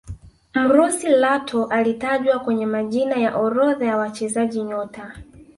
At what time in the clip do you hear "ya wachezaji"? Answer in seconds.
3.85-4.63